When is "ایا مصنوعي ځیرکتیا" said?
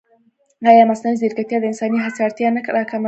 0.73-1.57